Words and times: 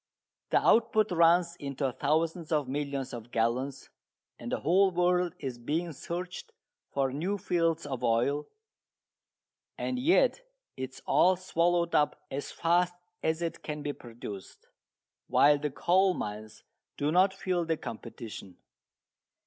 The 0.49 0.57
output 0.57 1.11
runs 1.11 1.55
into 1.57 1.91
thousands 1.91 2.51
of 2.51 2.67
millions 2.67 3.13
of 3.13 3.29
gallons, 3.29 3.91
and 4.39 4.51
the 4.51 4.61
whole 4.61 4.89
world 4.89 5.35
is 5.37 5.59
being 5.59 5.91
searched 5.91 6.51
for 6.89 7.13
new 7.13 7.37
fields 7.37 7.85
of 7.85 8.03
oil, 8.03 8.47
and 9.77 9.99
yet 9.99 10.41
it 10.75 10.89
is 10.93 11.03
all 11.05 11.35
swallowed 11.35 11.93
up 11.93 12.19
as 12.31 12.51
fast 12.51 12.95
as 13.21 13.43
it 13.43 13.61
can 13.61 13.83
be 13.83 13.93
produced, 13.93 14.65
while 15.27 15.59
the 15.59 15.69
coal 15.69 16.15
mines 16.15 16.63
do 16.97 17.11
not 17.11 17.31
feel 17.31 17.63
the 17.63 17.77
competition. 17.77 18.57